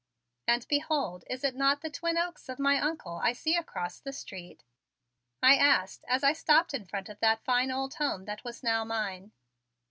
[0.47, 4.11] "And behold, is it not the Twin Oaks of my Uncle I see across the
[4.11, 4.63] street?"
[5.43, 8.83] I asked as I stopped in front of that fine old home that was now
[8.83, 9.31] mine.